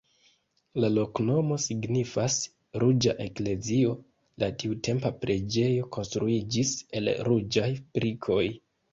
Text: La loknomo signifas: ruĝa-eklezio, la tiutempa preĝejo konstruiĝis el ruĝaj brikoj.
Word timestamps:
La 0.83 0.87
loknomo 0.91 1.55
signifas: 1.65 2.37
ruĝa-eklezio, 2.83 3.91
la 4.43 4.49
tiutempa 4.63 5.11
preĝejo 5.25 5.91
konstruiĝis 5.97 6.73
el 7.01 7.11
ruĝaj 7.29 7.69
brikoj. 7.99 8.41